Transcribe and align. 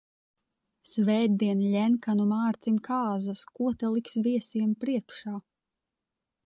Svētdien 0.91 1.61
Ļenkanu 1.73 2.25
Mārcim 2.31 2.81
kāzas, 2.89 3.45
ko 3.59 3.71
ta 3.83 3.93
liks 3.99 4.19
viesiem 4.29 4.75
priekšā? 4.85 5.41